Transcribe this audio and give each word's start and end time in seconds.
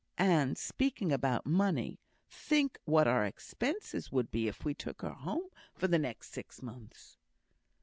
And, 0.17 0.57
speaking 0.57 1.11
about 1.11 1.45
money, 1.45 1.99
think 2.27 2.79
what 2.85 3.07
our 3.07 3.23
expenses 3.23 4.11
would 4.11 4.31
be 4.31 4.47
if 4.47 4.65
we 4.65 4.73
took 4.73 5.03
her 5.03 5.13
home 5.13 5.49
for 5.75 5.87
the 5.87 5.99
next 5.99 6.33
six 6.33 6.59
months." 6.63 7.19